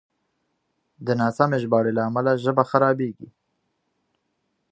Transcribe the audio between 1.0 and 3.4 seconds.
د ناسمې ژباړې له امله ژبه خرابېږي.